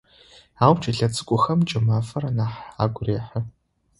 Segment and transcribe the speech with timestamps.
[0.63, 3.39] Ау кӏэлэцӏыкӏухэм кӏымафэр нахь агу рехьы.